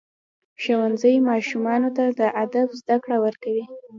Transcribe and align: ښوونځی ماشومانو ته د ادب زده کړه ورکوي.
ښوونځی 0.61 1.15
ماشومانو 1.29 1.89
ته 1.97 2.03
د 2.19 2.21
ادب 2.43 2.67
زده 2.79 2.95
کړه 3.03 3.17
ورکوي. 3.25 3.65